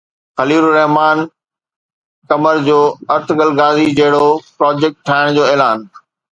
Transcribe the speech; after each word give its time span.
خليل 0.37 0.63
الرحمان 0.67 1.17
قمر 2.29 2.55
جو 2.67 2.79
Ertugrul 3.15 3.51
Ghazi 3.61 3.87
جهڙو 4.01 4.25
project 4.57 4.97
ٺاهڻ 5.07 5.33
جو 5.41 5.49
اعلان 5.51 5.89